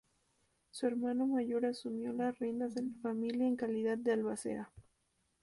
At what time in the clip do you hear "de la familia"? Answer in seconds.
2.73-3.45